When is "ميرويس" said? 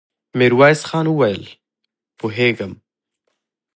0.37-0.81